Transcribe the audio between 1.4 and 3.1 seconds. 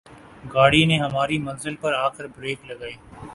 منزل پر آ کر بریک لگائی